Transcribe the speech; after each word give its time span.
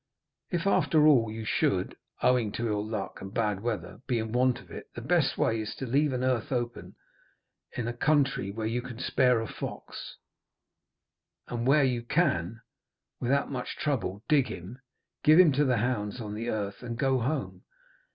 If 0.49 0.65
after 0.65 1.05
all 1.05 1.29
you 1.29 1.45
should, 1.45 1.95
owing 2.23 2.51
to 2.53 2.67
ill 2.69 2.83
luck 2.83 3.21
and 3.21 3.31
bad 3.31 3.59
weather, 3.61 4.01
be 4.07 4.17
in 4.17 4.31
want 4.31 4.59
of 4.59 4.71
it, 4.71 4.87
the 4.95 5.01
best 5.01 5.37
way 5.37 5.61
is 5.61 5.75
to 5.75 5.85
leave 5.85 6.11
an 6.11 6.23
earth 6.23 6.51
open 6.51 6.95
in 7.77 7.87
a 7.87 7.93
country 7.93 8.49
where 8.49 8.65
you 8.65 8.81
can 8.81 8.97
spare 8.97 9.41
a 9.41 9.47
fox, 9.47 10.17
and 11.49 11.67
where 11.67 11.83
you 11.83 12.01
can 12.01 12.61
without 13.19 13.51
much 13.51 13.75
trouble 13.77 14.23
dig 14.27 14.47
him, 14.47 14.79
give 15.23 15.39
him 15.39 15.51
to 15.51 15.65
the 15.65 15.77
hounds 15.77 16.19
on 16.19 16.33
the 16.33 16.49
earth, 16.49 16.81
and 16.81 16.97
go 16.97 17.19
home. 17.19 17.63